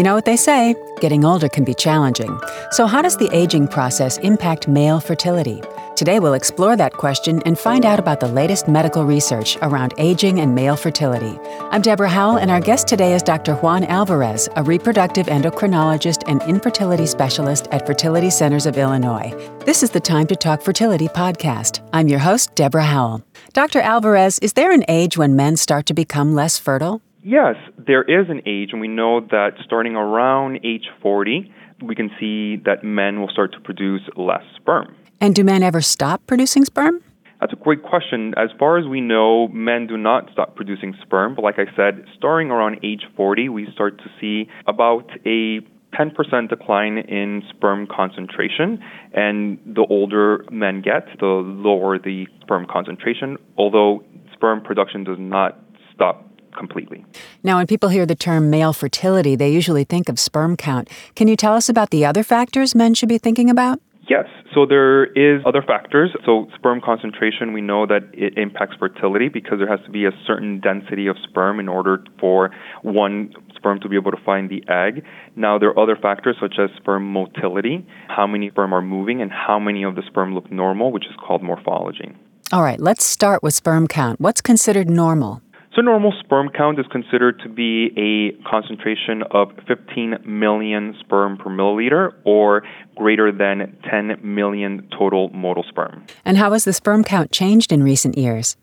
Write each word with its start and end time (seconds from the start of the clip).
You 0.00 0.04
know 0.04 0.14
what 0.14 0.24
they 0.24 0.38
say 0.38 0.74
getting 1.00 1.26
older 1.26 1.46
can 1.46 1.62
be 1.62 1.74
challenging. 1.74 2.40
So, 2.70 2.86
how 2.86 3.02
does 3.02 3.18
the 3.18 3.28
aging 3.36 3.68
process 3.68 4.16
impact 4.16 4.66
male 4.66 4.98
fertility? 4.98 5.60
Today, 5.94 6.20
we'll 6.20 6.32
explore 6.32 6.74
that 6.74 6.94
question 6.94 7.42
and 7.42 7.58
find 7.58 7.84
out 7.84 7.98
about 7.98 8.20
the 8.20 8.26
latest 8.26 8.66
medical 8.66 9.04
research 9.04 9.58
around 9.60 9.92
aging 9.98 10.40
and 10.40 10.54
male 10.54 10.74
fertility. 10.76 11.38
I'm 11.70 11.82
Deborah 11.82 12.08
Howell, 12.08 12.38
and 12.38 12.50
our 12.50 12.62
guest 12.62 12.88
today 12.88 13.12
is 13.12 13.22
Dr. 13.22 13.56
Juan 13.56 13.84
Alvarez, 13.84 14.48
a 14.56 14.62
reproductive 14.62 15.26
endocrinologist 15.26 16.22
and 16.26 16.40
infertility 16.44 17.04
specialist 17.04 17.68
at 17.70 17.84
Fertility 17.84 18.30
Centers 18.30 18.64
of 18.64 18.78
Illinois. 18.78 19.34
This 19.66 19.82
is 19.82 19.90
the 19.90 20.00
Time 20.00 20.26
to 20.28 20.34
Talk 20.34 20.62
Fertility 20.62 21.08
podcast. 21.08 21.86
I'm 21.92 22.08
your 22.08 22.20
host, 22.20 22.54
Deborah 22.54 22.84
Howell. 22.84 23.22
Dr. 23.52 23.80
Alvarez, 23.80 24.38
is 24.38 24.54
there 24.54 24.72
an 24.72 24.86
age 24.88 25.18
when 25.18 25.36
men 25.36 25.58
start 25.58 25.84
to 25.84 25.92
become 25.92 26.34
less 26.34 26.56
fertile? 26.56 27.02
Yes, 27.22 27.56
there 27.76 28.02
is 28.02 28.30
an 28.30 28.40
age, 28.46 28.70
and 28.72 28.80
we 28.80 28.88
know 28.88 29.20
that 29.20 29.50
starting 29.62 29.94
around 29.94 30.60
age 30.64 30.88
40, 31.02 31.52
we 31.82 31.94
can 31.94 32.10
see 32.18 32.56
that 32.64 32.82
men 32.82 33.20
will 33.20 33.28
start 33.28 33.52
to 33.52 33.60
produce 33.60 34.00
less 34.16 34.42
sperm. 34.56 34.96
And 35.20 35.34
do 35.34 35.44
men 35.44 35.62
ever 35.62 35.82
stop 35.82 36.26
producing 36.26 36.64
sperm? 36.64 37.02
That's 37.38 37.52
a 37.52 37.56
great 37.56 37.82
question. 37.82 38.34
As 38.38 38.50
far 38.58 38.78
as 38.78 38.86
we 38.86 39.02
know, 39.02 39.48
men 39.48 39.86
do 39.86 39.98
not 39.98 40.30
stop 40.32 40.56
producing 40.56 40.94
sperm, 41.02 41.34
but 41.34 41.42
like 41.42 41.58
I 41.58 41.64
said, 41.76 42.04
starting 42.16 42.50
around 42.50 42.80
age 42.82 43.02
40, 43.16 43.50
we 43.50 43.66
start 43.72 43.98
to 43.98 44.10
see 44.18 44.48
about 44.66 45.10
a 45.26 45.60
10% 45.94 46.48
decline 46.48 46.98
in 46.98 47.42
sperm 47.50 47.86
concentration, 47.86 48.78
and 49.12 49.58
the 49.66 49.86
older 49.90 50.44
men 50.50 50.80
get, 50.80 51.06
the 51.18 51.26
lower 51.26 51.98
the 51.98 52.26
sperm 52.40 52.66
concentration, 52.70 53.36
although 53.58 54.04
sperm 54.32 54.62
production 54.62 55.04
does 55.04 55.18
not 55.18 55.58
stop 55.94 56.29
completely. 56.56 57.04
Now, 57.42 57.58
when 57.58 57.66
people 57.66 57.88
hear 57.88 58.06
the 58.06 58.14
term 58.14 58.50
male 58.50 58.72
fertility, 58.72 59.36
they 59.36 59.50
usually 59.50 59.84
think 59.84 60.08
of 60.08 60.18
sperm 60.18 60.56
count. 60.56 60.88
Can 61.14 61.28
you 61.28 61.36
tell 61.36 61.54
us 61.54 61.68
about 61.68 61.90
the 61.90 62.04
other 62.04 62.22
factors 62.22 62.74
men 62.74 62.94
should 62.94 63.08
be 63.08 63.18
thinking 63.18 63.50
about? 63.50 63.80
Yes. 64.10 64.26
So 64.52 64.66
there 64.66 65.04
is 65.04 65.40
other 65.46 65.62
factors. 65.62 66.10
So 66.26 66.48
sperm 66.56 66.80
concentration, 66.84 67.52
we 67.52 67.60
know 67.60 67.86
that 67.86 68.02
it 68.12 68.36
impacts 68.36 68.74
fertility 68.76 69.28
because 69.28 69.58
there 69.60 69.68
has 69.68 69.78
to 69.84 69.90
be 69.90 70.04
a 70.04 70.10
certain 70.26 70.58
density 70.58 71.06
of 71.06 71.16
sperm 71.22 71.60
in 71.60 71.68
order 71.68 72.02
for 72.18 72.50
one 72.82 73.32
sperm 73.54 73.78
to 73.80 73.88
be 73.88 73.94
able 73.94 74.10
to 74.10 74.20
find 74.26 74.50
the 74.50 74.64
egg. 74.68 75.04
Now 75.36 75.60
there 75.60 75.68
are 75.68 75.78
other 75.78 75.94
factors 75.94 76.36
such 76.40 76.56
as 76.58 76.70
sperm 76.76 77.12
motility, 77.12 77.86
how 78.08 78.26
many 78.26 78.50
sperm 78.50 78.74
are 78.74 78.82
moving 78.82 79.22
and 79.22 79.30
how 79.30 79.60
many 79.60 79.84
of 79.84 79.94
the 79.94 80.02
sperm 80.08 80.34
look 80.34 80.50
normal, 80.50 80.90
which 80.90 81.06
is 81.06 81.14
called 81.24 81.44
morphology. 81.44 82.10
All 82.52 82.64
right, 82.64 82.80
let's 82.80 83.04
start 83.04 83.44
with 83.44 83.54
sperm 83.54 83.86
count. 83.86 84.20
What's 84.20 84.40
considered 84.40 84.90
normal? 84.90 85.40
So, 85.80 85.84
normal 85.84 86.12
sperm 86.22 86.50
count 86.50 86.78
is 86.78 86.84
considered 86.92 87.40
to 87.40 87.48
be 87.48 87.88
a 87.96 88.32
concentration 88.46 89.22
of 89.30 89.48
15 89.66 90.18
million 90.26 90.94
sperm 91.00 91.38
per 91.38 91.48
milliliter 91.48 92.12
or 92.24 92.64
greater 92.96 93.32
than 93.32 93.78
10 93.90 94.20
million 94.22 94.86
total 94.90 95.30
motile 95.30 95.66
sperm. 95.66 96.04
And 96.26 96.36
how 96.36 96.52
has 96.52 96.64
the 96.64 96.74
sperm 96.74 97.02
count 97.02 97.32
changed 97.32 97.72
in 97.72 97.82
recent 97.82 98.18
years? 98.18 98.58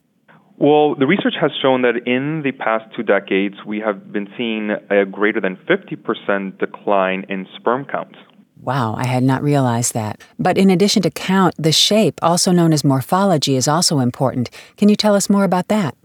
Well, 0.58 0.94
the 0.94 1.08
research 1.08 1.34
has 1.42 1.50
shown 1.60 1.82
that 1.82 1.96
in 2.06 2.44
the 2.44 2.52
past 2.52 2.86
two 2.96 3.02
decades, 3.02 3.56
we 3.66 3.80
have 3.80 4.14
been 4.14 4.28
seeing 4.38 4.70
a 4.92 5.04
greater 5.04 5.42
than 5.42 5.56
50% 5.68 6.60
decline 6.60 7.26
in 7.30 7.48
sperm 7.56 7.86
counts. 7.86 8.20
Wow, 8.62 8.94
I 8.94 9.08
had 9.08 9.24
not 9.24 9.42
realized 9.42 9.96
that. 9.96 10.22
But 10.38 10.60
in 10.60 10.70
addition 10.70 11.02
to 11.02 11.10
count, 11.10 11.56
the 11.58 11.72
shape, 11.72 12.20
also 12.22 12.52
known 12.52 12.74
as 12.74 12.84
morphology, 12.84 13.56
is 13.56 13.68
also 13.68 13.98
important. 13.98 14.52
Can 14.78 14.88
you 14.88 14.96
tell 14.96 15.16
us 15.16 15.32
more 15.32 15.46
about 15.46 15.70
that? 15.70 15.98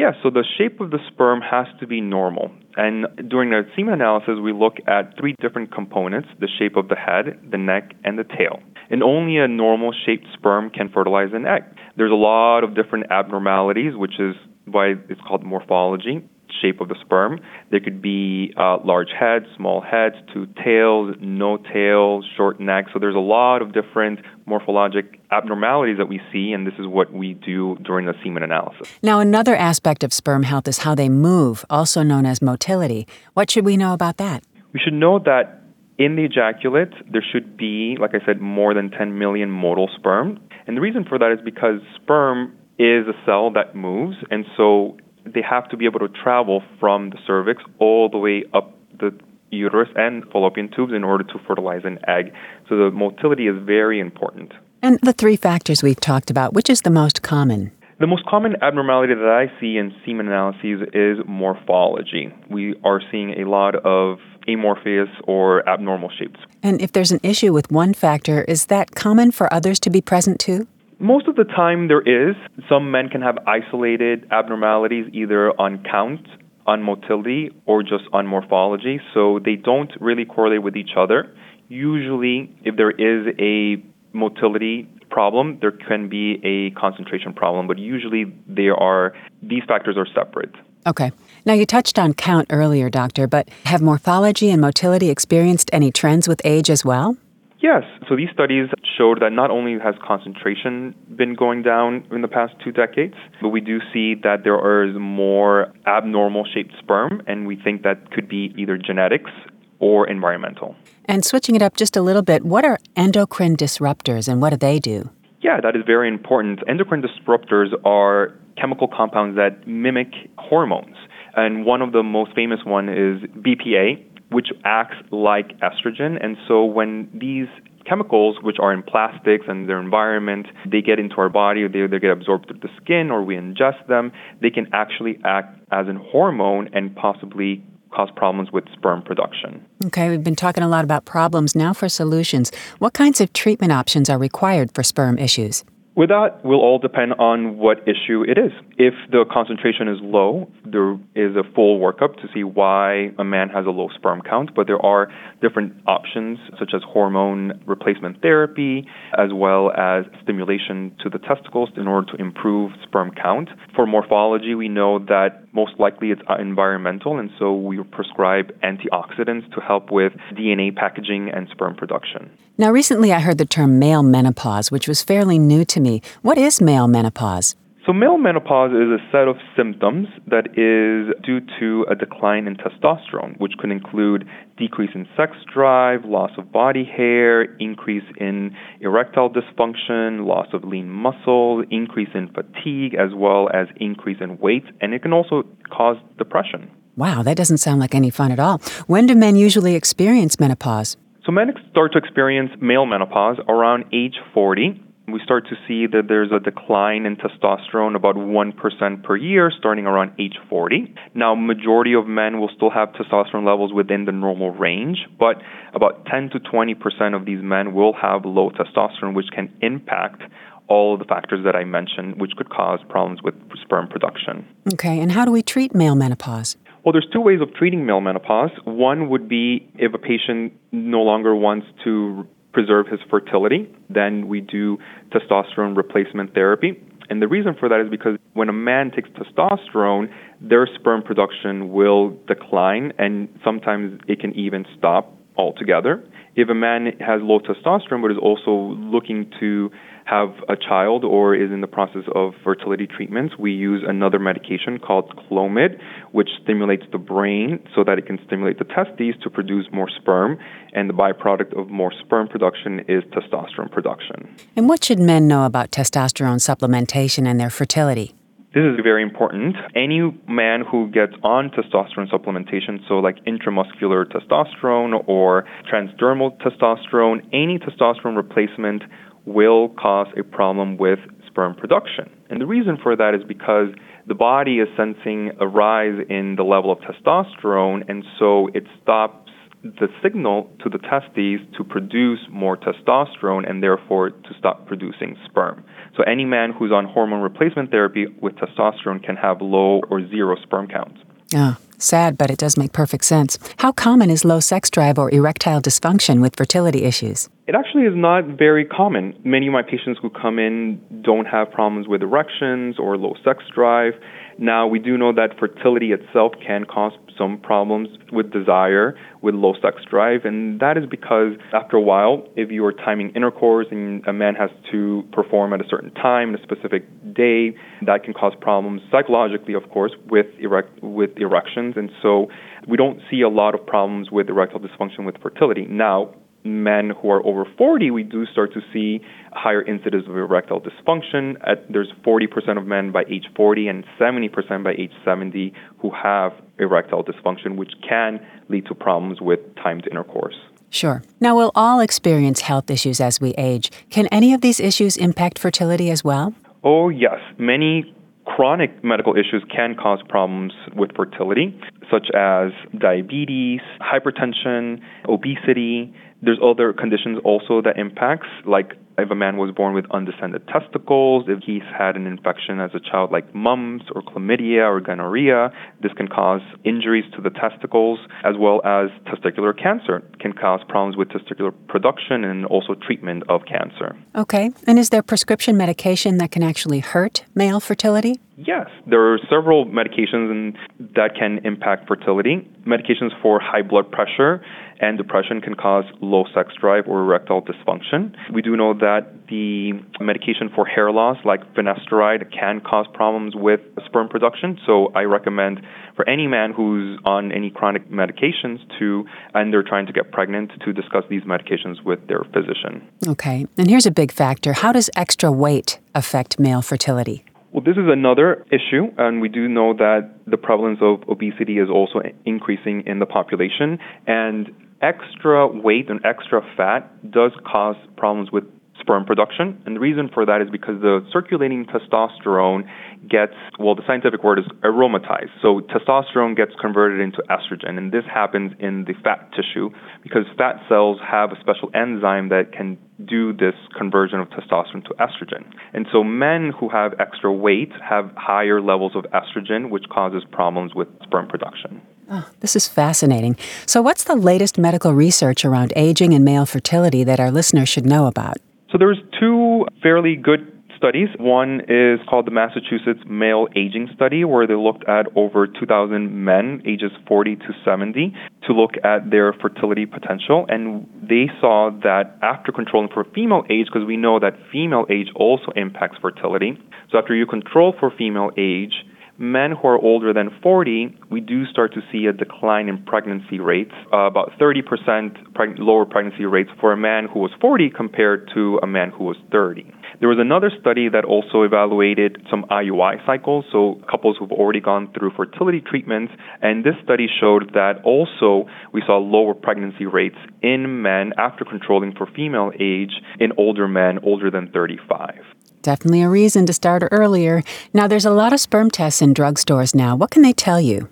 Yeah, 0.00 0.12
so 0.22 0.30
the 0.30 0.46
shape 0.56 0.80
of 0.80 0.90
the 0.90 0.98
sperm 1.12 1.42
has 1.42 1.66
to 1.78 1.86
be 1.86 2.00
normal. 2.00 2.50
And 2.74 3.04
during 3.28 3.50
the 3.50 3.64
semen 3.76 3.92
analysis, 3.92 4.36
we 4.42 4.50
look 4.50 4.76
at 4.86 5.14
three 5.18 5.34
different 5.42 5.74
components 5.74 6.28
the 6.40 6.48
shape 6.58 6.76
of 6.76 6.88
the 6.88 6.96
head, 6.96 7.38
the 7.50 7.58
neck, 7.58 7.92
and 8.02 8.18
the 8.18 8.24
tail. 8.24 8.60
And 8.88 9.02
only 9.02 9.36
a 9.36 9.46
normal 9.46 9.92
shaped 9.92 10.24
sperm 10.32 10.70
can 10.70 10.88
fertilize 10.88 11.34
an 11.34 11.44
egg. 11.44 11.64
There's 11.98 12.12
a 12.12 12.14
lot 12.14 12.64
of 12.64 12.74
different 12.74 13.12
abnormalities, 13.12 13.92
which 13.94 14.18
is 14.18 14.34
why 14.64 14.94
it's 15.10 15.20
called 15.28 15.44
morphology 15.44 16.26
shape 16.60 16.80
of 16.80 16.88
the 16.88 16.96
sperm. 17.00 17.40
There 17.70 17.80
could 17.80 18.02
be 18.02 18.52
uh, 18.56 18.78
large 18.84 19.10
heads, 19.18 19.46
small 19.56 19.80
heads, 19.80 20.16
two 20.32 20.46
tails, 20.62 21.16
no 21.20 21.56
tails, 21.56 22.26
short 22.36 22.60
neck. 22.60 22.86
So 22.92 22.98
there's 22.98 23.14
a 23.14 23.18
lot 23.18 23.62
of 23.62 23.72
different 23.72 24.20
morphologic 24.46 25.18
abnormalities 25.30 25.98
that 25.98 26.08
we 26.08 26.20
see, 26.32 26.52
and 26.52 26.66
this 26.66 26.74
is 26.78 26.86
what 26.86 27.12
we 27.12 27.34
do 27.34 27.76
during 27.82 28.06
the 28.06 28.14
semen 28.22 28.42
analysis. 28.42 28.88
Now, 29.02 29.20
another 29.20 29.54
aspect 29.54 30.02
of 30.02 30.12
sperm 30.12 30.42
health 30.42 30.66
is 30.68 30.78
how 30.78 30.94
they 30.94 31.08
move, 31.08 31.64
also 31.70 32.02
known 32.02 32.26
as 32.26 32.42
motility. 32.42 33.06
What 33.34 33.50
should 33.50 33.64
we 33.64 33.76
know 33.76 33.92
about 33.92 34.16
that? 34.18 34.44
We 34.72 34.80
should 34.80 34.94
know 34.94 35.18
that 35.20 35.60
in 35.98 36.16
the 36.16 36.24
ejaculate, 36.24 36.92
there 37.12 37.22
should 37.32 37.56
be, 37.56 37.96
like 38.00 38.14
I 38.14 38.24
said, 38.24 38.40
more 38.40 38.72
than 38.72 38.90
10 38.90 39.18
million 39.18 39.50
motile 39.50 39.94
sperm. 39.96 40.40
And 40.66 40.76
the 40.76 40.80
reason 40.80 41.04
for 41.04 41.18
that 41.18 41.30
is 41.32 41.38
because 41.44 41.80
sperm 42.02 42.56
is 42.78 43.06
a 43.06 43.12
cell 43.26 43.50
that 43.52 43.76
moves, 43.76 44.16
and 44.30 44.46
so 44.56 44.96
they 45.24 45.42
have 45.42 45.68
to 45.70 45.76
be 45.76 45.84
able 45.84 46.00
to 46.00 46.08
travel 46.08 46.62
from 46.78 47.10
the 47.10 47.18
cervix 47.26 47.62
all 47.78 48.08
the 48.08 48.18
way 48.18 48.44
up 48.52 48.74
the 48.98 49.12
uterus 49.50 49.88
and 49.96 50.24
fallopian 50.30 50.70
tubes 50.70 50.92
in 50.92 51.04
order 51.04 51.24
to 51.24 51.38
fertilize 51.46 51.82
an 51.84 51.98
egg. 52.06 52.32
So 52.68 52.76
the 52.76 52.90
motility 52.90 53.48
is 53.48 53.56
very 53.64 54.00
important. 54.00 54.52
And 54.82 54.98
the 55.02 55.12
three 55.12 55.36
factors 55.36 55.82
we've 55.82 56.00
talked 56.00 56.30
about, 56.30 56.54
which 56.54 56.70
is 56.70 56.82
the 56.82 56.90
most 56.90 57.22
common? 57.22 57.72
The 57.98 58.06
most 58.06 58.24
common 58.24 58.56
abnormality 58.62 59.14
that 59.14 59.28
I 59.28 59.60
see 59.60 59.76
in 59.76 59.94
semen 60.06 60.28
analyses 60.28 60.88
is 60.94 61.18
morphology. 61.26 62.32
We 62.48 62.74
are 62.82 63.02
seeing 63.10 63.40
a 63.40 63.44
lot 63.44 63.74
of 63.74 64.18
amorphous 64.48 65.10
or 65.24 65.68
abnormal 65.68 66.10
shapes. 66.18 66.40
And 66.62 66.80
if 66.80 66.92
there's 66.92 67.12
an 67.12 67.20
issue 67.22 67.52
with 67.52 67.70
one 67.70 67.92
factor, 67.92 68.42
is 68.44 68.66
that 68.66 68.94
common 68.94 69.32
for 69.32 69.52
others 69.52 69.78
to 69.80 69.90
be 69.90 70.00
present 70.00 70.40
too? 70.40 70.66
Most 71.02 71.28
of 71.28 71.36
the 71.36 71.44
time, 71.44 71.88
there 71.88 72.02
is. 72.02 72.36
Some 72.68 72.90
men 72.90 73.08
can 73.08 73.22
have 73.22 73.38
isolated 73.46 74.26
abnormalities 74.30 75.06
either 75.14 75.50
on 75.58 75.82
count, 75.90 76.26
on 76.66 76.82
motility, 76.82 77.50
or 77.64 77.82
just 77.82 78.04
on 78.12 78.26
morphology, 78.26 79.00
so 79.14 79.40
they 79.42 79.56
don't 79.56 79.90
really 79.98 80.26
correlate 80.26 80.62
with 80.62 80.76
each 80.76 80.90
other. 80.98 81.34
Usually, 81.68 82.54
if 82.64 82.76
there 82.76 82.90
is 82.90 83.34
a 83.38 83.82
motility 84.12 84.88
problem, 85.10 85.58
there 85.62 85.72
can 85.72 86.10
be 86.10 86.38
a 86.44 86.78
concentration 86.78 87.32
problem, 87.32 87.66
but 87.66 87.78
usually 87.78 88.26
they 88.46 88.68
are 88.68 89.14
these 89.42 89.62
factors 89.66 89.96
are 89.96 90.06
separate. 90.14 90.54
Okay. 90.86 91.12
Now 91.46 91.54
you 91.54 91.64
touched 91.64 91.98
on 91.98 92.12
count 92.12 92.48
earlier, 92.50 92.90
doctor, 92.90 93.26
but 93.26 93.48
have 93.64 93.80
morphology 93.80 94.50
and 94.50 94.60
motility 94.60 95.08
experienced 95.08 95.70
any 95.72 95.90
trends 95.90 96.28
with 96.28 96.42
age 96.44 96.68
as 96.68 96.84
well? 96.84 97.16
Yes. 97.62 97.82
So 98.08 98.16
these 98.16 98.30
studies 98.32 98.68
showed 98.96 99.20
that 99.20 99.32
not 99.32 99.50
only 99.50 99.78
has 99.78 99.94
concentration 100.06 100.94
been 101.14 101.34
going 101.34 101.62
down 101.62 102.06
in 102.10 102.22
the 102.22 102.28
past 102.28 102.54
two 102.64 102.72
decades, 102.72 103.14
but 103.42 103.50
we 103.50 103.60
do 103.60 103.80
see 103.92 104.14
that 104.22 104.44
there 104.44 104.84
is 104.84 104.96
more 104.98 105.72
abnormal 105.86 106.46
shaped 106.52 106.72
sperm, 106.78 107.22
and 107.26 107.46
we 107.46 107.56
think 107.56 107.82
that 107.82 108.10
could 108.12 108.28
be 108.28 108.54
either 108.56 108.78
genetics 108.78 109.30
or 109.78 110.08
environmental. 110.08 110.74
And 111.04 111.24
switching 111.24 111.54
it 111.54 111.62
up 111.62 111.76
just 111.76 111.96
a 111.96 112.02
little 112.02 112.22
bit, 112.22 112.44
what 112.44 112.64
are 112.64 112.78
endocrine 112.96 113.56
disruptors 113.56 114.28
and 114.28 114.40
what 114.40 114.50
do 114.50 114.56
they 114.56 114.78
do? 114.78 115.10
Yeah, 115.42 115.60
that 115.62 115.76
is 115.76 115.82
very 115.86 116.08
important. 116.08 116.60
Endocrine 116.68 117.02
disruptors 117.02 117.72
are 117.84 118.34
chemical 118.58 118.88
compounds 118.88 119.36
that 119.36 119.66
mimic 119.66 120.12
hormones. 120.38 120.96
And 121.34 121.64
one 121.64 121.80
of 121.80 121.92
the 121.92 122.02
most 122.02 122.34
famous 122.34 122.60
one 122.64 122.88
is 122.88 123.22
BPA, 123.38 124.04
which 124.30 124.48
acts 124.64 124.96
like 125.10 125.58
estrogen. 125.60 126.22
And 126.22 126.36
so 126.46 126.64
when 126.64 127.08
these 127.12 127.48
chemicals, 127.84 128.36
which 128.42 128.56
are 128.60 128.72
in 128.72 128.82
plastics 128.82 129.46
and 129.48 129.68
their 129.68 129.80
environment, 129.80 130.46
they 130.70 130.80
get 130.80 130.98
into 130.98 131.16
our 131.16 131.28
body, 131.28 131.66
they 131.66 131.82
either 131.82 131.98
get 131.98 132.10
absorbed 132.10 132.46
through 132.46 132.60
the 132.60 132.68
skin 132.82 133.10
or 133.10 133.22
we 133.22 133.36
ingest 133.36 133.86
them, 133.88 134.12
they 134.40 134.50
can 134.50 134.68
actually 134.72 135.18
act 135.24 135.58
as 135.72 135.86
a 135.88 135.94
hormone 135.94 136.68
and 136.72 136.94
possibly 136.94 137.64
cause 137.92 138.08
problems 138.14 138.52
with 138.52 138.64
sperm 138.72 139.02
production. 139.02 139.64
Okay, 139.86 140.08
we've 140.08 140.22
been 140.22 140.36
talking 140.36 140.62
a 140.62 140.68
lot 140.68 140.84
about 140.84 141.04
problems. 141.04 141.56
Now 141.56 141.72
for 141.72 141.88
solutions. 141.88 142.52
What 142.78 142.92
kinds 142.92 143.20
of 143.20 143.32
treatment 143.32 143.72
options 143.72 144.08
are 144.08 144.18
required 144.18 144.72
for 144.74 144.82
sperm 144.84 145.18
issues? 145.18 145.64
With 145.96 146.10
that, 146.10 146.44
will 146.44 146.60
all 146.60 146.78
depend 146.78 147.14
on 147.14 147.58
what 147.58 147.78
issue 147.88 148.22
it 148.22 148.38
is. 148.38 148.52
If 148.78 148.94
the 149.10 149.24
concentration 149.30 149.88
is 149.88 149.98
low, 150.00 150.50
there 150.72 150.92
is 151.14 151.36
a 151.36 151.42
full 151.54 151.78
workup 151.78 152.16
to 152.22 152.28
see 152.34 152.44
why 152.44 153.10
a 153.18 153.24
man 153.24 153.48
has 153.48 153.66
a 153.66 153.70
low 153.70 153.88
sperm 153.94 154.22
count, 154.22 154.54
but 154.54 154.66
there 154.66 154.84
are 154.84 155.12
different 155.40 155.74
options 155.86 156.38
such 156.58 156.70
as 156.74 156.82
hormone 156.86 157.62
replacement 157.66 158.20
therapy 158.22 158.86
as 159.16 159.30
well 159.32 159.70
as 159.72 160.04
stimulation 160.22 160.94
to 161.02 161.08
the 161.08 161.18
testicles 161.18 161.70
in 161.76 161.86
order 161.86 162.10
to 162.12 162.20
improve 162.20 162.72
sperm 162.82 163.10
count. 163.10 163.48
For 163.74 163.86
morphology, 163.86 164.54
we 164.54 164.68
know 164.68 164.98
that 164.98 165.44
most 165.52 165.72
likely 165.78 166.10
it's 166.10 166.22
environmental, 166.38 167.18
and 167.18 167.30
so 167.38 167.54
we 167.54 167.82
prescribe 167.82 168.52
antioxidants 168.62 169.52
to 169.54 169.60
help 169.60 169.90
with 169.90 170.12
DNA 170.32 170.74
packaging 170.74 171.30
and 171.30 171.48
sperm 171.50 171.74
production. 171.74 172.30
Now, 172.58 172.70
recently 172.70 173.12
I 173.12 173.20
heard 173.20 173.38
the 173.38 173.46
term 173.46 173.78
male 173.78 174.02
menopause, 174.02 174.70
which 174.70 174.86
was 174.86 175.02
fairly 175.02 175.38
new 175.38 175.64
to 175.66 175.80
me. 175.80 176.02
What 176.22 176.38
is 176.38 176.60
male 176.60 176.88
menopause? 176.88 177.56
So, 177.86 177.94
male 177.94 178.18
menopause 178.18 178.72
is 178.72 178.88
a 178.88 178.98
set 179.10 179.26
of 179.26 179.36
symptoms 179.56 180.08
that 180.26 180.48
is 180.52 181.14
due 181.24 181.40
to 181.58 181.86
a 181.90 181.94
decline 181.94 182.46
in 182.46 182.56
testosterone, 182.56 183.40
which 183.40 183.52
could 183.58 183.70
include 183.70 184.28
decrease 184.58 184.90
in 184.94 185.08
sex 185.16 185.32
drive, 185.52 186.04
loss 186.04 186.30
of 186.36 186.52
body 186.52 186.84
hair, 186.84 187.44
increase 187.56 188.04
in 188.18 188.54
erectile 188.80 189.30
dysfunction, 189.30 190.26
loss 190.26 190.48
of 190.52 190.62
lean 190.62 190.90
muscle, 190.90 191.64
increase 191.70 192.10
in 192.14 192.28
fatigue, 192.28 192.94
as 192.94 193.14
well 193.14 193.48
as 193.54 193.66
increase 193.76 194.18
in 194.20 194.36
weight, 194.38 194.64
and 194.82 194.92
it 194.92 195.00
can 195.00 195.14
also 195.14 195.44
cause 195.70 195.96
depression. 196.18 196.70
Wow, 196.96 197.22
that 197.22 197.38
doesn't 197.38 197.58
sound 197.58 197.80
like 197.80 197.94
any 197.94 198.10
fun 198.10 198.30
at 198.30 198.38
all. 198.38 198.58
When 198.88 199.06
do 199.06 199.14
men 199.14 199.36
usually 199.36 199.74
experience 199.74 200.38
menopause? 200.38 200.98
So, 201.24 201.32
men 201.32 201.50
start 201.70 201.92
to 201.92 201.98
experience 201.98 202.50
male 202.60 202.84
menopause 202.84 203.38
around 203.48 203.86
age 203.90 204.16
40 204.34 204.82
we 205.12 205.20
start 205.24 205.46
to 205.48 205.56
see 205.66 205.86
that 205.86 206.08
there's 206.08 206.30
a 206.32 206.40
decline 206.40 207.06
in 207.06 207.16
testosterone 207.16 207.96
about 207.96 208.16
1% 208.16 209.02
per 209.02 209.16
year 209.16 209.52
starting 209.56 209.86
around 209.86 210.12
age 210.18 210.36
40. 210.48 210.94
Now, 211.14 211.34
majority 211.34 211.94
of 211.94 212.06
men 212.06 212.40
will 212.40 212.50
still 212.54 212.70
have 212.70 212.90
testosterone 212.90 213.46
levels 213.46 213.72
within 213.72 214.04
the 214.04 214.12
normal 214.12 214.50
range, 214.50 214.98
but 215.18 215.36
about 215.74 216.06
10 216.06 216.30
to 216.30 216.40
20% 216.40 217.16
of 217.16 217.24
these 217.24 217.42
men 217.42 217.74
will 217.74 217.92
have 217.92 218.24
low 218.24 218.50
testosterone 218.50 219.14
which 219.14 219.30
can 219.34 219.52
impact 219.60 220.22
all 220.68 220.94
of 220.94 221.00
the 221.00 221.04
factors 221.04 221.44
that 221.44 221.56
I 221.56 221.64
mentioned 221.64 222.20
which 222.20 222.32
could 222.36 222.48
cause 222.48 222.78
problems 222.88 223.20
with 223.22 223.34
sperm 223.60 223.88
production. 223.88 224.46
Okay, 224.72 225.00
and 225.00 225.10
how 225.10 225.24
do 225.24 225.32
we 225.32 225.42
treat 225.42 225.74
male 225.74 225.96
menopause? 225.96 226.56
Well, 226.84 226.92
there's 226.92 227.08
two 227.12 227.20
ways 227.20 227.40
of 227.42 227.52
treating 227.54 227.84
male 227.84 228.00
menopause. 228.00 228.50
One 228.64 229.10
would 229.10 229.28
be 229.28 229.68
if 229.74 229.92
a 229.92 229.98
patient 229.98 230.54
no 230.72 231.02
longer 231.02 231.34
wants 231.34 231.66
to 231.84 232.26
preserve 232.52 232.86
his 232.88 233.00
fertility, 233.08 233.72
then 233.88 234.28
we 234.28 234.40
do 234.40 234.78
testosterone 235.10 235.76
replacement 235.76 236.34
therapy. 236.34 236.82
And 237.08 237.20
the 237.20 237.28
reason 237.28 237.56
for 237.58 237.68
that 237.68 237.80
is 237.80 237.90
because 237.90 238.18
when 238.34 238.48
a 238.48 238.52
man 238.52 238.92
takes 238.92 239.08
testosterone, 239.10 240.12
their 240.40 240.68
sperm 240.78 241.02
production 241.02 241.72
will 241.72 242.16
decline 242.28 242.92
and 242.98 243.28
sometimes 243.44 244.00
it 244.06 244.20
can 244.20 244.32
even 244.34 244.64
stop 244.78 245.16
altogether. 245.36 246.04
If 246.40 246.48
a 246.48 246.54
man 246.54 246.86
has 247.00 247.20
low 247.20 247.38
testosterone 247.38 248.00
but 248.00 248.10
is 248.10 248.16
also 248.16 248.74
looking 248.78 249.30
to 249.40 249.70
have 250.06 250.30
a 250.48 250.56
child 250.56 251.04
or 251.04 251.34
is 251.34 251.50
in 251.52 251.60
the 251.60 251.66
process 251.66 252.04
of 252.14 252.32
fertility 252.42 252.86
treatments, 252.86 253.34
we 253.38 253.52
use 253.52 253.84
another 253.86 254.18
medication 254.18 254.78
called 254.78 255.14
Clomid, 255.16 255.78
which 256.12 256.30
stimulates 256.42 256.84
the 256.92 256.96
brain 256.96 257.62
so 257.74 257.84
that 257.84 257.98
it 257.98 258.06
can 258.06 258.18
stimulate 258.24 258.58
the 258.58 258.64
testes 258.64 259.16
to 259.22 259.28
produce 259.28 259.66
more 259.70 259.90
sperm. 260.00 260.38
And 260.72 260.88
the 260.88 260.94
byproduct 260.94 261.52
of 261.60 261.68
more 261.68 261.92
sperm 262.00 262.26
production 262.26 262.80
is 262.88 263.04
testosterone 263.12 263.70
production. 263.70 264.34
And 264.56 264.66
what 264.66 264.82
should 264.82 264.98
men 264.98 265.28
know 265.28 265.44
about 265.44 265.70
testosterone 265.70 266.40
supplementation 266.40 267.26
and 267.26 267.38
their 267.38 267.50
fertility? 267.50 268.14
This 268.52 268.64
is 268.64 268.80
very 268.82 269.04
important. 269.04 269.54
Any 269.76 270.00
man 270.26 270.64
who 270.68 270.90
gets 270.90 271.12
on 271.22 271.50
testosterone 271.50 272.10
supplementation, 272.10 272.80
so 272.88 272.94
like 272.94 273.24
intramuscular 273.24 274.04
testosterone 274.10 275.04
or 275.06 275.44
transdermal 275.72 276.36
testosterone, 276.42 277.20
any 277.32 277.60
testosterone 277.60 278.16
replacement 278.16 278.82
will 279.24 279.68
cause 279.68 280.08
a 280.18 280.24
problem 280.24 280.78
with 280.78 280.98
sperm 281.28 281.54
production. 281.54 282.10
And 282.28 282.40
the 282.40 282.46
reason 282.46 282.76
for 282.82 282.96
that 282.96 283.14
is 283.14 283.22
because 283.22 283.68
the 284.08 284.16
body 284.16 284.58
is 284.58 284.66
sensing 284.76 285.30
a 285.38 285.46
rise 285.46 286.04
in 286.08 286.34
the 286.34 286.42
level 286.42 286.72
of 286.72 286.78
testosterone, 286.80 287.88
and 287.88 288.04
so 288.18 288.48
it 288.52 288.64
stops 288.82 289.29
the 289.62 289.88
signal 290.02 290.50
to 290.62 290.68
the 290.68 290.78
testes 290.78 291.40
to 291.56 291.64
produce 291.64 292.20
more 292.30 292.56
testosterone 292.56 293.48
and 293.48 293.62
therefore 293.62 294.10
to 294.10 294.34
stop 294.38 294.66
producing 294.66 295.16
sperm. 295.26 295.64
So 295.96 296.02
any 296.04 296.24
man 296.24 296.52
who's 296.52 296.72
on 296.72 296.86
hormone 296.86 297.20
replacement 297.20 297.70
therapy 297.70 298.06
with 298.20 298.36
testosterone 298.36 299.04
can 299.04 299.16
have 299.16 299.40
low 299.40 299.80
or 299.90 300.06
zero 300.08 300.36
sperm 300.42 300.68
counts. 300.68 301.00
Ah, 301.34 301.58
sad, 301.78 302.18
but 302.18 302.30
it 302.30 302.38
does 302.38 302.56
make 302.56 302.72
perfect 302.72 303.04
sense. 303.04 303.38
How 303.58 303.70
common 303.70 304.10
is 304.10 304.24
low 304.24 304.40
sex 304.40 304.70
drive 304.70 304.98
or 304.98 305.12
erectile 305.12 305.60
dysfunction 305.60 306.20
with 306.20 306.34
fertility 306.36 306.84
issues? 306.84 307.28
It 307.46 307.54
actually 307.54 307.84
is 307.84 307.94
not 307.94 308.24
very 308.38 308.64
common. 308.64 309.14
Many 309.24 309.46
of 309.46 309.52
my 309.52 309.62
patients 309.62 309.98
who 310.00 310.10
come 310.10 310.38
in 310.38 310.80
don't 311.02 311.26
have 311.26 311.50
problems 311.50 311.86
with 311.86 312.02
erections 312.02 312.78
or 312.78 312.96
low 312.96 313.14
sex 313.24 313.44
drive. 313.54 313.92
Now, 314.38 314.66
we 314.66 314.78
do 314.78 314.96
know 314.96 315.12
that 315.12 315.38
fertility 315.38 315.92
itself 315.92 316.32
can 316.44 316.64
cause 316.64 316.92
some 317.20 317.38
problems 317.38 317.88
with 318.10 318.32
desire, 318.32 318.96
with 319.20 319.34
low 319.34 319.52
sex 319.60 319.76
drive, 319.88 320.24
and 320.24 320.58
that 320.60 320.78
is 320.78 320.84
because 320.90 321.34
after 321.52 321.76
a 321.76 321.80
while, 321.80 322.26
if 322.36 322.50
you 322.50 322.64
are 322.64 322.72
timing 322.72 323.10
intercourse 323.10 323.66
and 323.70 324.06
a 324.06 324.12
man 324.12 324.34
has 324.34 324.50
to 324.72 325.04
perform 325.12 325.52
at 325.52 325.60
a 325.60 325.68
certain 325.68 325.92
time, 325.92 326.30
in 326.30 326.34
a 326.36 326.42
specific 326.42 326.82
day, 327.12 327.54
that 327.82 328.02
can 328.04 328.14
cause 328.14 328.32
problems 328.40 328.80
psychologically, 328.90 329.54
of 329.54 329.68
course, 329.70 329.92
with 330.08 330.26
erect 330.40 330.70
with 330.82 331.10
erections, 331.18 331.74
and 331.76 331.90
so 332.00 332.28
we 332.66 332.76
don't 332.76 333.00
see 333.10 333.20
a 333.20 333.28
lot 333.28 333.54
of 333.54 333.66
problems 333.66 334.10
with 334.10 334.28
erectile 334.28 334.60
dysfunction 334.60 335.04
with 335.04 335.16
fertility. 335.20 335.66
Now, 335.68 336.14
men 336.44 336.90
who 336.90 337.10
are 337.10 337.24
over 337.26 337.44
40, 337.58 337.90
we 337.90 338.02
do 338.02 338.26
start 338.26 338.52
to 338.54 338.60
see 338.72 339.00
higher 339.32 339.62
incidence 339.62 340.04
of 340.08 340.16
erectile 340.16 340.60
dysfunction. 340.60 341.36
At, 341.46 341.70
there's 341.70 341.92
40% 342.04 342.58
of 342.58 342.66
men 342.66 342.92
by 342.92 343.04
age 343.08 343.26
40 343.36 343.68
and 343.68 343.84
70% 343.98 344.64
by 344.64 344.72
age 344.72 344.92
70 345.04 345.52
who 345.78 345.90
have 345.90 346.32
erectile 346.58 347.04
dysfunction, 347.04 347.56
which 347.56 347.72
can 347.86 348.20
lead 348.48 348.66
to 348.66 348.74
problems 348.74 349.20
with 349.20 349.40
timed 349.56 349.86
intercourse. 349.90 350.36
Sure. 350.70 351.02
Now, 351.20 351.36
we'll 351.36 351.52
all 351.54 351.80
experience 351.80 352.42
health 352.42 352.70
issues 352.70 353.00
as 353.00 353.20
we 353.20 353.30
age. 353.36 353.70
Can 353.90 354.06
any 354.08 354.32
of 354.32 354.40
these 354.40 354.60
issues 354.60 354.96
impact 354.96 355.38
fertility 355.38 355.90
as 355.90 356.04
well? 356.04 356.32
Oh, 356.62 356.88
yes. 356.88 357.18
Many 357.38 357.94
chronic 358.36 358.84
medical 358.84 359.14
issues 359.14 359.44
can 359.54 359.74
cause 359.74 360.00
problems 360.08 360.52
with 360.76 360.90
fertility, 360.94 361.58
such 361.90 362.08
as 362.14 362.52
diabetes, 362.78 363.60
hypertension, 363.80 364.80
obesity, 365.08 365.92
there's 366.22 366.38
other 366.44 366.72
conditions 366.72 367.18
also 367.24 367.62
that 367.62 367.78
impacts, 367.78 368.28
like 368.46 368.72
if 368.98 369.10
a 369.10 369.14
man 369.14 369.36
was 369.36 369.50
born 369.50 369.74
with 369.74 369.86
undescended 369.90 370.46
testicles, 370.48 371.24
if 371.28 371.42
he's 371.44 371.62
had 371.76 371.96
an 371.96 372.06
infection 372.06 372.60
as 372.60 372.70
a 372.74 372.80
child 372.80 373.10
like 373.10 373.34
mumps 373.34 373.86
or 373.94 374.02
chlamydia 374.02 374.68
or 374.68 374.80
gonorrhea, 374.80 375.52
this 375.82 375.92
can 375.92 376.08
cause 376.08 376.42
injuries 376.64 377.04
to 377.14 377.22
the 377.22 377.30
testicles, 377.30 377.98
as 378.24 378.34
well 378.38 378.60
as 378.64 378.90
testicular 379.06 379.56
cancer 379.56 380.02
can 380.18 380.32
cause 380.32 380.60
problems 380.68 380.96
with 380.96 381.08
testicular 381.08 381.52
production 381.68 382.24
and 382.24 382.44
also 382.46 382.74
treatment 382.74 383.22
of 383.28 383.42
cancer. 383.46 383.96
Okay. 384.14 384.50
And 384.66 384.78
is 384.78 384.90
there 384.90 385.02
prescription 385.02 385.56
medication 385.56 386.18
that 386.18 386.30
can 386.30 386.42
actually 386.42 386.80
hurt 386.80 387.24
male 387.34 387.60
fertility? 387.60 388.20
Yes, 388.46 388.68
there 388.86 389.12
are 389.12 389.18
several 389.28 389.66
medications 389.66 390.56
that 390.96 391.10
can 391.18 391.40
impact 391.44 391.86
fertility. 391.86 392.48
Medications 392.66 393.10
for 393.20 393.38
high 393.38 393.60
blood 393.60 393.90
pressure 393.90 394.42
and 394.80 394.96
depression 394.96 395.42
can 395.42 395.54
cause 395.54 395.84
low 396.00 396.24
sex 396.34 396.54
drive 396.58 396.84
or 396.88 397.02
erectile 397.02 397.42
dysfunction. 397.42 398.16
We 398.32 398.40
do 398.40 398.56
know 398.56 398.72
that 398.74 399.26
the 399.28 399.72
medication 400.00 400.50
for 400.54 400.64
hair 400.64 400.90
loss, 400.90 401.18
like 401.24 401.40
finasteride, 401.54 402.32
can 402.32 402.60
cause 402.60 402.86
problems 402.94 403.34
with 403.36 403.60
sperm 403.84 404.08
production. 404.08 404.58
So 404.66 404.90
I 404.94 405.02
recommend 405.02 405.60
for 405.94 406.08
any 406.08 406.26
man 406.26 406.52
who's 406.52 406.98
on 407.04 407.32
any 407.32 407.50
chronic 407.50 407.90
medications 407.90 408.58
to, 408.78 409.04
and 409.34 409.52
they're 409.52 409.62
trying 409.62 409.84
to 409.86 409.92
get 409.92 410.12
pregnant, 410.12 410.52
to 410.64 410.72
discuss 410.72 411.04
these 411.10 411.22
medications 411.24 411.84
with 411.84 412.06
their 412.08 412.22
physician. 412.32 412.88
Okay, 413.06 413.46
and 413.58 413.68
here's 413.68 413.86
a 413.86 413.90
big 413.90 414.12
factor 414.12 414.54
how 414.54 414.72
does 414.72 414.88
extra 414.96 415.30
weight 415.30 415.78
affect 415.94 416.40
male 416.40 416.62
fertility? 416.62 417.24
Well, 417.52 417.64
this 417.64 417.76
is 417.76 417.88
another 417.88 418.46
issue, 418.52 418.92
and 418.96 419.20
we 419.20 419.28
do 419.28 419.48
know 419.48 419.74
that 419.74 420.10
the 420.26 420.36
prevalence 420.36 420.78
of 420.80 421.02
obesity 421.08 421.58
is 421.58 421.68
also 421.68 422.00
increasing 422.24 422.84
in 422.86 423.00
the 423.00 423.06
population. 423.06 423.78
And 424.06 424.50
extra 424.80 425.48
weight 425.48 425.90
and 425.90 426.00
extra 426.04 426.42
fat 426.56 427.10
does 427.10 427.32
cause 427.44 427.76
problems 427.96 428.30
with 428.30 428.44
sperm 428.80 429.04
production. 429.04 429.60
And 429.66 429.76
the 429.76 429.80
reason 429.80 430.10
for 430.12 430.26
that 430.26 430.42
is 430.42 430.48
because 430.50 430.80
the 430.80 431.06
circulating 431.12 431.66
testosterone 431.66 432.68
gets, 433.08 433.34
well, 433.58 433.74
the 433.74 433.82
scientific 433.86 434.24
word 434.24 434.38
is 434.38 434.46
aromatized. 434.62 435.30
So 435.42 435.60
testosterone 435.60 436.36
gets 436.36 436.52
converted 436.60 437.00
into 437.00 437.22
estrogen, 437.30 437.78
and 437.78 437.92
this 437.92 438.04
happens 438.12 438.52
in 438.58 438.84
the 438.84 438.94
fat 439.04 439.30
tissue 439.32 439.70
because 440.02 440.24
fat 440.36 440.56
cells 440.68 440.98
have 441.06 441.32
a 441.32 441.40
special 441.40 441.70
enzyme 441.74 442.28
that 442.30 442.52
can 442.52 442.78
do 443.06 443.32
this 443.32 443.54
conversion 443.76 444.20
of 444.20 444.28
testosterone 444.30 444.84
to 444.84 444.94
estrogen. 444.94 445.44
And 445.72 445.86
so 445.92 446.04
men 446.04 446.52
who 446.58 446.68
have 446.68 446.92
extra 446.98 447.32
weight 447.32 447.72
have 447.82 448.10
higher 448.16 448.60
levels 448.60 448.92
of 448.94 449.04
estrogen, 449.12 449.70
which 449.70 449.84
causes 449.90 450.22
problems 450.30 450.74
with 450.74 450.88
sperm 451.02 451.28
production. 451.28 451.80
Oh, 452.12 452.28
this 452.40 452.56
is 452.56 452.66
fascinating. 452.66 453.36
So, 453.66 453.82
what's 453.82 454.02
the 454.02 454.16
latest 454.16 454.58
medical 454.58 454.92
research 454.92 455.44
around 455.44 455.72
aging 455.76 456.12
and 456.12 456.24
male 456.24 456.44
fertility 456.44 457.04
that 457.04 457.20
our 457.20 457.30
listeners 457.30 457.68
should 457.68 457.86
know 457.86 458.06
about? 458.06 458.38
So, 458.70 458.78
there's 458.78 458.98
two 459.18 459.66
fairly 459.82 460.16
good 460.16 460.60
studies. 460.80 461.08
One 461.18 461.60
is 461.68 462.00
called 462.08 462.26
the 462.26 462.30
Massachusetts 462.30 463.00
Male 463.06 463.48
Aging 463.54 463.90
Study, 463.94 464.24
where 464.24 464.46
they 464.46 464.54
looked 464.54 464.88
at 464.88 465.06
over 465.14 465.46
2,000 465.46 466.24
men 466.24 466.62
ages 466.64 466.90
40 467.06 467.36
to 467.36 467.52
70 467.64 468.14
to 468.46 468.52
look 468.54 468.70
at 468.82 469.10
their 469.10 469.34
fertility 469.34 469.84
potential, 469.84 470.46
and 470.48 470.88
they 471.02 471.26
saw 471.38 471.70
that 471.82 472.16
after 472.22 472.50
controlling 472.50 472.88
for 472.88 473.04
female 473.14 473.42
age, 473.50 473.66
because 473.66 473.86
we 473.86 473.98
know 473.98 474.18
that 474.18 474.32
female 474.50 474.86
age 474.88 475.08
also 475.14 475.52
impacts 475.54 475.98
fertility, 476.00 476.58
so 476.90 476.96
after 476.96 477.14
you 477.14 477.26
control 477.26 477.74
for 477.78 477.92
female 477.96 478.30
age, 478.38 478.72
men 479.20 479.52
who 479.52 479.68
are 479.68 479.78
older 479.78 480.14
than 480.14 480.30
40, 480.42 480.96
we 481.10 481.20
do 481.20 481.44
start 481.44 481.74
to 481.74 481.82
see 481.92 482.06
a 482.06 482.12
decline 482.12 482.68
in 482.68 482.82
pregnancy 482.84 483.38
rates, 483.38 483.74
uh, 483.92 483.98
about 483.98 484.32
30% 484.40 485.34
preg- 485.34 485.58
lower 485.58 485.84
pregnancy 485.84 486.24
rates 486.24 486.48
for 486.58 486.72
a 486.72 486.76
man 486.76 487.06
who 487.06 487.20
was 487.20 487.30
40 487.38 487.68
compared 487.68 488.30
to 488.34 488.58
a 488.62 488.66
man 488.66 488.90
who 488.90 489.04
was 489.04 489.18
30. 489.30 489.70
There 490.00 490.08
was 490.08 490.18
another 490.18 490.50
study 490.58 490.88
that 490.88 491.04
also 491.04 491.42
evaluated 491.42 492.26
some 492.30 492.46
IUI 492.50 493.04
cycles, 493.04 493.44
so 493.52 493.82
couples 493.90 494.16
who've 494.18 494.32
already 494.32 494.60
gone 494.60 494.90
through 494.98 495.10
fertility 495.14 495.60
treatments, 495.60 496.14
and 496.40 496.64
this 496.64 496.74
study 496.82 497.06
showed 497.20 497.52
that 497.52 497.82
also 497.84 498.46
we 498.72 498.82
saw 498.86 498.96
lower 498.96 499.34
pregnancy 499.34 499.84
rates 499.84 500.16
in 500.40 500.80
men 500.80 501.12
after 501.18 501.44
controlling 501.44 501.92
for 501.92 502.06
female 502.06 502.52
age 502.58 502.92
in 503.18 503.32
older 503.36 503.68
men 503.68 503.98
older 504.02 504.30
than 504.30 504.50
35. 504.50 505.20
Definitely 505.62 506.02
a 506.02 506.08
reason 506.08 506.46
to 506.46 506.52
start 506.52 506.82
earlier. 506.90 507.42
Now, 507.74 507.86
there's 507.86 508.06
a 508.06 508.10
lot 508.10 508.32
of 508.32 508.40
sperm 508.40 508.70
tests 508.70 509.02
in 509.02 509.12
drugstores 509.12 509.74
now. 509.74 509.94
What 509.94 510.10
can 510.10 510.22
they 510.22 510.32
tell 510.32 510.60
you? 510.60 510.88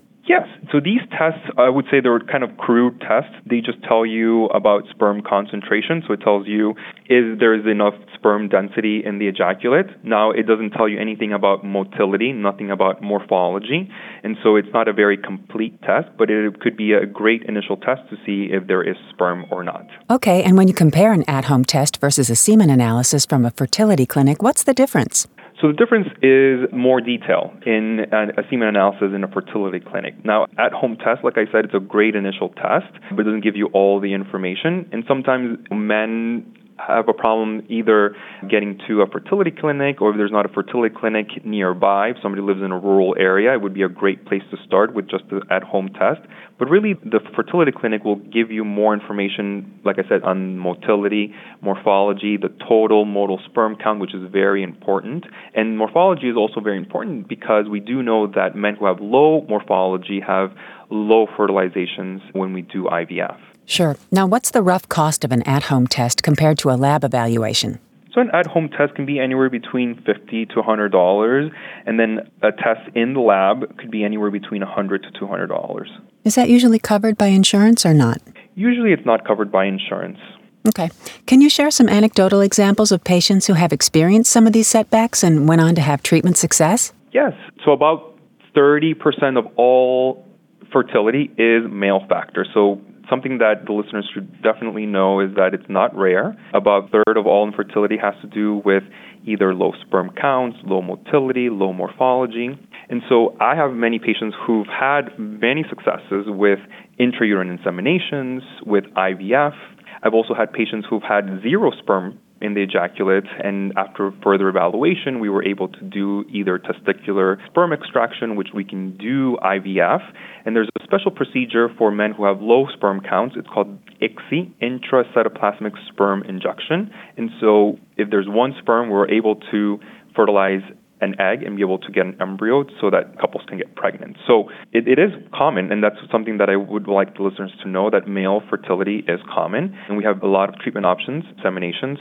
So 0.70 0.80
these 0.80 1.00
tests, 1.10 1.40
I 1.56 1.68
would 1.68 1.86
say 1.90 2.00
they're 2.00 2.20
kind 2.20 2.44
of 2.44 2.56
crude 2.58 3.00
tests. 3.00 3.34
They 3.48 3.60
just 3.60 3.82
tell 3.84 4.04
you 4.04 4.46
about 4.46 4.82
sperm 4.90 5.22
concentration. 5.22 6.02
So 6.06 6.12
it 6.12 6.20
tells 6.20 6.46
you 6.46 6.74
is 7.08 7.38
there 7.38 7.54
is 7.54 7.66
enough 7.66 7.94
sperm 8.14 8.48
density 8.48 9.02
in 9.04 9.18
the 9.18 9.28
ejaculate. 9.28 9.86
Now 10.04 10.30
it 10.30 10.46
doesn't 10.46 10.70
tell 10.70 10.88
you 10.88 11.00
anything 11.00 11.32
about 11.32 11.64
motility, 11.64 12.32
nothing 12.32 12.70
about 12.70 13.02
morphology, 13.02 13.88
and 14.22 14.36
so 14.42 14.56
it's 14.56 14.68
not 14.74 14.88
a 14.88 14.92
very 14.92 15.16
complete 15.16 15.80
test. 15.82 16.08
But 16.18 16.30
it 16.30 16.60
could 16.60 16.76
be 16.76 16.92
a 16.92 17.06
great 17.06 17.44
initial 17.44 17.76
test 17.76 18.02
to 18.10 18.16
see 18.26 18.52
if 18.52 18.66
there 18.66 18.82
is 18.82 18.96
sperm 19.10 19.46
or 19.50 19.64
not. 19.64 19.86
Okay. 20.10 20.42
And 20.42 20.56
when 20.56 20.68
you 20.68 20.74
compare 20.74 21.12
an 21.12 21.24
at-home 21.28 21.64
test 21.64 21.98
versus 22.00 22.28
a 22.28 22.36
semen 22.36 22.70
analysis 22.70 23.24
from 23.24 23.44
a 23.44 23.50
fertility 23.50 24.06
clinic, 24.06 24.42
what's 24.42 24.64
the 24.64 24.74
difference? 24.74 25.26
So 25.60 25.68
the 25.68 25.74
difference 25.74 26.08
is 26.22 26.72
more 26.72 27.00
detail 27.00 27.52
in 27.66 28.06
a 28.12 28.42
semen 28.48 28.68
analysis 28.68 29.10
in 29.14 29.24
a 29.24 29.28
fertility 29.28 29.80
clinic. 29.80 30.14
Now, 30.24 30.46
at 30.56 30.72
home 30.72 30.96
test, 30.96 31.24
like 31.24 31.36
I 31.36 31.50
said, 31.50 31.64
it's 31.64 31.74
a 31.74 31.80
great 31.80 32.14
initial 32.14 32.50
test, 32.50 32.92
but 33.10 33.20
it 33.20 33.24
doesn't 33.24 33.42
give 33.42 33.56
you 33.56 33.66
all 33.72 34.00
the 34.00 34.14
information. 34.14 34.88
And 34.92 35.04
sometimes 35.08 35.58
men 35.70 36.46
have 36.78 37.08
a 37.08 37.12
problem 37.12 37.62
either 37.68 38.16
getting 38.48 38.78
to 38.88 39.02
a 39.02 39.06
fertility 39.06 39.50
clinic 39.50 40.00
or 40.00 40.10
if 40.10 40.16
there's 40.16 40.32
not 40.32 40.46
a 40.46 40.48
fertility 40.48 40.94
clinic 40.94 41.44
nearby, 41.44 42.10
if 42.10 42.16
somebody 42.22 42.42
lives 42.42 42.60
in 42.62 42.72
a 42.72 42.78
rural 42.78 43.14
area, 43.18 43.52
it 43.52 43.60
would 43.60 43.74
be 43.74 43.82
a 43.82 43.88
great 43.88 44.24
place 44.26 44.42
to 44.50 44.56
start 44.66 44.94
with 44.94 45.08
just 45.08 45.24
the 45.30 45.40
at 45.50 45.62
home 45.62 45.88
test. 45.88 46.20
But 46.58 46.68
really, 46.68 46.94
the 46.94 47.20
fertility 47.36 47.72
clinic 47.72 48.04
will 48.04 48.16
give 48.16 48.50
you 48.50 48.64
more 48.64 48.92
information, 48.92 49.80
like 49.84 49.96
I 49.98 50.08
said, 50.08 50.22
on 50.24 50.58
motility, 50.58 51.34
morphology, 51.60 52.36
the 52.36 52.48
total 52.68 53.06
motile 53.06 53.44
sperm 53.44 53.76
count, 53.76 54.00
which 54.00 54.14
is 54.14 54.22
very 54.32 54.62
important. 54.62 55.24
And 55.54 55.78
morphology 55.78 56.28
is 56.28 56.36
also 56.36 56.60
very 56.60 56.76
important 56.76 57.28
because 57.28 57.66
we 57.70 57.78
do 57.80 58.02
know 58.02 58.26
that 58.26 58.56
men 58.56 58.74
who 58.74 58.86
have 58.86 59.00
low 59.00 59.46
morphology 59.48 60.20
have 60.26 60.50
low 60.90 61.26
fertilizations 61.26 62.20
when 62.32 62.52
we 62.52 62.62
do 62.62 62.84
IVF. 62.84 63.38
Sure. 63.66 63.96
Now, 64.10 64.26
what's 64.26 64.50
the 64.50 64.62
rough 64.62 64.88
cost 64.88 65.24
of 65.24 65.32
an 65.32 65.42
at 65.42 65.64
home 65.64 65.86
test 65.86 66.22
compared 66.22 66.58
to 66.58 66.70
a 66.70 66.76
lab 66.76 67.04
evaluation? 67.04 67.78
So 68.14 68.22
an 68.22 68.30
at-home 68.32 68.70
test 68.70 68.94
can 68.94 69.06
be 69.06 69.20
anywhere 69.20 69.50
between 69.50 69.94
fifty 70.02 70.46
to 70.46 70.62
hundred 70.62 70.88
dollars, 70.90 71.52
and 71.86 72.00
then 72.00 72.28
a 72.42 72.50
test 72.50 72.80
in 72.96 73.12
the 73.12 73.20
lab 73.20 73.76
could 73.76 73.90
be 73.90 74.02
anywhere 74.02 74.30
between 74.30 74.62
a 74.62 74.66
hundred 74.66 75.02
to 75.02 75.10
two 75.16 75.26
hundred 75.26 75.48
dollars. 75.48 75.90
Is 76.24 76.34
that 76.34 76.48
usually 76.48 76.78
covered 76.78 77.18
by 77.18 77.26
insurance 77.26 77.84
or 77.84 77.94
not? 77.94 78.20
Usually, 78.54 78.92
it's 78.92 79.04
not 79.04 79.26
covered 79.26 79.52
by 79.52 79.66
insurance. 79.66 80.18
Okay. 80.66 80.90
Can 81.26 81.40
you 81.40 81.48
share 81.48 81.70
some 81.70 81.88
anecdotal 81.88 82.40
examples 82.40 82.90
of 82.90 83.04
patients 83.04 83.46
who 83.46 83.52
have 83.52 83.72
experienced 83.72 84.32
some 84.32 84.46
of 84.46 84.52
these 84.52 84.66
setbacks 84.66 85.22
and 85.22 85.48
went 85.48 85.60
on 85.60 85.74
to 85.76 85.80
have 85.80 86.02
treatment 86.02 86.36
success? 86.36 86.92
Yes. 87.12 87.34
So 87.64 87.72
about 87.72 88.18
thirty 88.54 88.94
percent 88.94 89.36
of 89.36 89.46
all 89.56 90.26
fertility 90.72 91.30
is 91.38 91.62
male 91.70 92.00
factor. 92.08 92.46
So 92.54 92.80
something 93.08 93.38
that 93.38 93.66
the 93.66 93.72
listeners 93.72 94.08
should 94.12 94.42
definitely 94.42 94.86
know 94.86 95.20
is 95.20 95.34
that 95.36 95.54
it's 95.54 95.68
not 95.68 95.96
rare. 95.96 96.36
About 96.54 96.84
a 96.84 96.88
third 96.88 97.16
of 97.16 97.26
all 97.26 97.46
infertility 97.46 97.96
has 98.00 98.14
to 98.22 98.28
do 98.28 98.60
with 98.64 98.82
either 99.24 99.54
low 99.54 99.72
sperm 99.86 100.10
counts, 100.20 100.58
low 100.64 100.82
motility, 100.82 101.48
low 101.50 101.72
morphology. 101.72 102.50
And 102.88 103.02
so 103.08 103.36
I 103.40 103.54
have 103.54 103.72
many 103.72 103.98
patients 103.98 104.36
who've 104.46 104.66
had 104.66 105.18
many 105.18 105.64
successes 105.68 106.26
with 106.26 106.58
intrauterine 106.98 107.56
inseminations, 107.58 108.40
with 108.66 108.84
IVF. 108.96 109.54
I've 110.02 110.14
also 110.14 110.34
had 110.34 110.52
patients 110.52 110.86
who've 110.88 111.02
had 111.02 111.42
zero 111.42 111.72
sperm 111.78 112.18
in 112.40 112.54
the 112.54 112.62
ejaculate, 112.62 113.24
and 113.42 113.72
after 113.76 114.12
further 114.22 114.48
evaluation, 114.48 115.20
we 115.20 115.28
were 115.28 115.44
able 115.44 115.68
to 115.68 115.80
do 115.82 116.24
either 116.30 116.58
testicular 116.58 117.36
sperm 117.46 117.72
extraction, 117.72 118.36
which 118.36 118.48
we 118.54 118.64
can 118.64 118.96
do 118.96 119.36
IVF, 119.42 120.00
and 120.44 120.54
there's 120.54 120.68
a 120.80 120.84
special 120.84 121.10
procedure 121.10 121.68
for 121.76 121.90
men 121.90 122.12
who 122.12 122.24
have 122.24 122.40
low 122.40 122.66
sperm 122.74 123.00
counts. 123.00 123.34
It's 123.38 123.48
called 123.48 123.78
ICSI, 124.00 124.52
intracytoplasmic 124.62 125.72
sperm 125.88 126.22
injection. 126.22 126.90
And 127.16 127.30
so, 127.40 127.78
if 127.96 128.10
there's 128.10 128.28
one 128.28 128.54
sperm, 128.60 128.90
we're 128.90 129.10
able 129.10 129.36
to 129.50 129.78
fertilize 130.14 130.62
an 131.00 131.20
egg 131.20 131.42
and 131.42 131.56
be 131.56 131.62
able 131.62 131.78
to 131.78 131.92
get 131.92 132.06
an 132.06 132.16
embryo 132.20 132.64
so 132.80 132.90
that 132.90 133.18
couples 133.20 133.44
can 133.48 133.58
get 133.58 133.74
pregnant. 133.76 134.16
So 134.26 134.50
it, 134.72 134.88
it 134.88 134.98
is 134.98 135.10
common, 135.32 135.70
and 135.70 135.82
that's 135.82 135.96
something 136.10 136.38
that 136.38 136.50
I 136.50 136.56
would 136.56 136.88
like 136.88 137.16
the 137.16 137.22
listeners 137.22 137.52
to 137.62 137.68
know 137.68 137.90
that 137.90 138.08
male 138.08 138.42
fertility 138.50 139.04
is 139.06 139.20
common, 139.32 139.76
and 139.88 139.96
we 139.96 140.04
have 140.04 140.22
a 140.22 140.26
lot 140.26 140.48
of 140.48 140.56
treatment 140.56 140.86
options, 140.86 141.24
inseminations, 141.38 141.98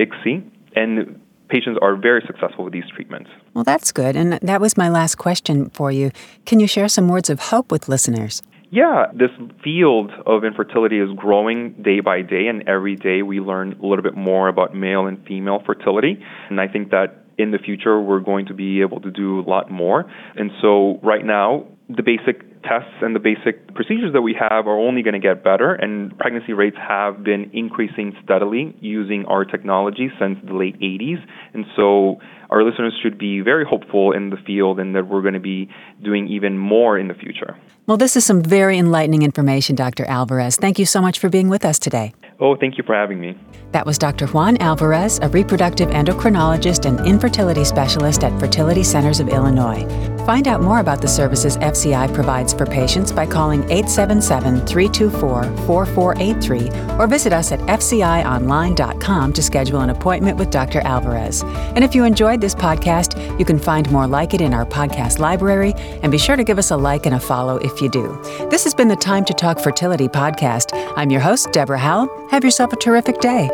ICSI, 0.00 0.50
and 0.74 1.20
patients 1.48 1.78
are 1.82 1.96
very 1.96 2.22
successful 2.26 2.64
with 2.64 2.72
these 2.72 2.88
treatments. 2.94 3.28
Well, 3.54 3.64
that's 3.64 3.92
good. 3.92 4.16
And 4.16 4.34
that 4.34 4.60
was 4.60 4.76
my 4.76 4.88
last 4.88 5.16
question 5.16 5.68
for 5.70 5.92
you. 5.92 6.10
Can 6.46 6.60
you 6.60 6.66
share 6.66 6.88
some 6.88 7.08
words 7.08 7.28
of 7.28 7.40
hope 7.40 7.70
with 7.70 7.88
listeners? 7.88 8.42
Yeah, 8.72 9.06
this 9.12 9.30
field 9.64 10.12
of 10.26 10.44
infertility 10.44 11.00
is 11.00 11.08
growing 11.16 11.72
day 11.82 11.98
by 11.98 12.22
day, 12.22 12.46
and 12.46 12.68
every 12.68 12.94
day 12.94 13.22
we 13.22 13.40
learn 13.40 13.72
a 13.72 13.84
little 13.84 14.04
bit 14.04 14.16
more 14.16 14.46
about 14.46 14.76
male 14.76 15.06
and 15.06 15.24
female 15.26 15.60
fertility. 15.66 16.24
And 16.48 16.60
I 16.60 16.68
think 16.68 16.90
that 16.92 17.24
in 17.36 17.50
the 17.50 17.58
future 17.58 18.00
we're 18.00 18.20
going 18.20 18.46
to 18.46 18.54
be 18.54 18.80
able 18.80 19.00
to 19.00 19.10
do 19.10 19.40
a 19.40 19.42
lot 19.42 19.72
more. 19.72 20.10
And 20.36 20.52
so, 20.62 21.00
right 21.02 21.24
now, 21.24 21.66
the 21.88 22.04
basic 22.04 22.44
tests 22.62 22.94
and 23.00 23.14
the 23.14 23.20
basic 23.20 23.74
procedures 23.74 24.12
that 24.12 24.22
we 24.22 24.34
have 24.38 24.66
are 24.66 24.78
only 24.78 25.02
going 25.02 25.14
to 25.14 25.20
get 25.20 25.42
better, 25.42 25.74
and 25.74 26.16
pregnancy 26.18 26.52
rates 26.52 26.76
have 26.76 27.24
been 27.24 27.50
increasing 27.52 28.14
steadily 28.22 28.76
using 28.80 29.24
our 29.26 29.44
technology 29.44 30.10
since 30.18 30.38
the 30.44 30.54
late 30.54 30.78
80s. 30.80 31.24
And 31.54 31.64
so, 31.76 32.20
our 32.50 32.64
listeners 32.64 32.98
should 33.02 33.16
be 33.16 33.40
very 33.40 33.64
hopeful 33.64 34.12
in 34.12 34.30
the 34.30 34.36
field 34.36 34.80
and 34.80 34.94
that 34.96 35.06
we're 35.06 35.22
going 35.22 35.34
to 35.34 35.40
be 35.40 35.68
doing 36.02 36.26
even 36.28 36.58
more 36.58 36.98
in 36.98 37.08
the 37.08 37.14
future. 37.14 37.56
Well, 37.86 37.96
this 37.96 38.16
is 38.16 38.24
some 38.24 38.42
very 38.42 38.78
enlightening 38.78 39.22
information, 39.22 39.76
Dr. 39.76 40.04
Alvarez. 40.04 40.56
Thank 40.56 40.78
you 40.78 40.86
so 40.86 41.00
much 41.00 41.18
for 41.18 41.28
being 41.28 41.48
with 41.48 41.64
us 41.64 41.78
today. 41.78 42.12
Oh, 42.40 42.56
thank 42.56 42.78
you 42.78 42.84
for 42.84 42.94
having 42.94 43.20
me. 43.20 43.36
That 43.72 43.84
was 43.86 43.98
Dr. 43.98 44.26
Juan 44.28 44.56
Alvarez, 44.56 45.18
a 45.20 45.28
reproductive 45.28 45.90
endocrinologist 45.90 46.86
and 46.86 47.06
infertility 47.06 47.64
specialist 47.64 48.24
at 48.24 48.38
Fertility 48.40 48.82
Centers 48.82 49.20
of 49.20 49.28
Illinois. 49.28 49.86
Find 50.24 50.48
out 50.48 50.62
more 50.62 50.80
about 50.80 51.02
the 51.02 51.08
services 51.08 51.56
FCI 51.58 52.12
provides 52.14 52.52
for 52.52 52.64
patients 52.66 53.12
by 53.12 53.26
calling 53.26 53.62
877 53.64 54.66
324 54.66 55.44
4483 55.66 56.96
or 56.98 57.06
visit 57.06 57.32
us 57.32 57.52
at 57.52 57.60
fcionline.com 57.60 59.32
to 59.32 59.42
schedule 59.42 59.80
an 59.80 59.90
appointment 59.90 60.38
with 60.38 60.50
Dr. 60.50 60.80
Alvarez. 60.80 61.42
And 61.42 61.84
if 61.84 61.94
you 61.94 62.04
enjoyed 62.04 62.40
this 62.40 62.54
podcast, 62.54 63.38
you 63.38 63.44
can 63.44 63.58
find 63.58 63.90
more 63.90 64.06
like 64.06 64.34
it 64.34 64.40
in 64.40 64.54
our 64.54 64.66
podcast 64.66 65.18
library 65.18 65.74
and 66.02 66.10
be 66.10 66.18
sure 66.18 66.36
to 66.36 66.44
give 66.44 66.58
us 66.58 66.70
a 66.70 66.76
like 66.76 67.06
and 67.06 67.14
a 67.14 67.20
follow 67.20 67.56
if 67.58 67.80
you 67.80 67.90
do. 67.90 68.20
This 68.50 68.64
has 68.64 68.74
been 68.74 68.88
the 68.88 68.96
Time 68.96 69.24
to 69.26 69.34
Talk 69.34 69.58
Fertility 69.58 70.08
podcast. 70.08 70.70
I'm 70.96 71.10
your 71.10 71.20
host, 71.20 71.52
Deborah 71.52 71.78
Howell. 71.78 72.08
Have 72.30 72.44
yourself 72.44 72.72
a 72.72 72.76
terrific 72.76 73.18
day. 73.18 73.50